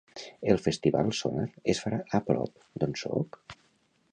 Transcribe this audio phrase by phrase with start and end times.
[0.53, 3.39] El Festival "Sónar" es farà a prop d'on soc?